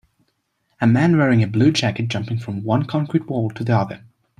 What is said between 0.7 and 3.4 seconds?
A man wearing a blue jacket jumping from one concrete